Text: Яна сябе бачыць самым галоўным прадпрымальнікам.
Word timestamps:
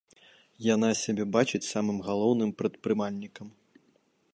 Яна 0.67 0.89
сябе 1.03 1.23
бачыць 1.37 1.63
самым 1.73 1.97
галоўным 2.09 2.55
прадпрымальнікам. 2.63 3.47